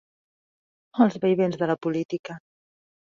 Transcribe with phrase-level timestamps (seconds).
[1.05, 2.39] Els vaivens de la política.